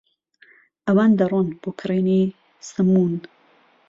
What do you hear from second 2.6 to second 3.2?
سەموون.